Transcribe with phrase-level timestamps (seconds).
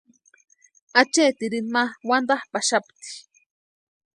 [1.01, 3.07] Acheetirini ma wantapʼaxapti.